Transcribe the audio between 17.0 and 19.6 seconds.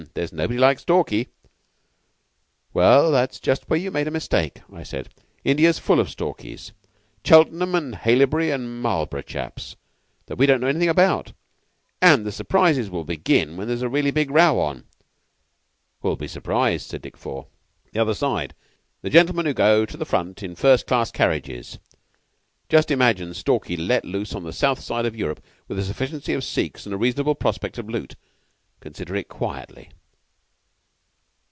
Dick Four. "The other side. The gentlemen who